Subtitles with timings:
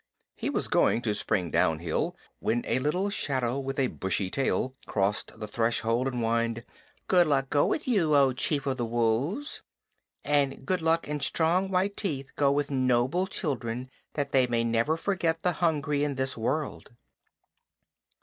[0.35, 4.73] He was going to spring down hill when a little shadow with a bushy tail
[4.87, 6.65] crossed the threshold and whined:
[7.07, 9.61] "Good luck go with you, O Chief of the Wolves.
[10.23, 14.97] And good luck and strong white teeth go with noble children that they may never
[14.97, 16.89] forget the hungry in this world."